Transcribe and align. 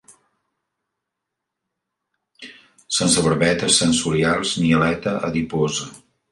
Sense 3.01 3.27
barbetes 3.29 3.79
sensorials 3.85 4.57
ni 4.65 4.75
aleta 4.81 5.17
adiposa. 5.31 5.91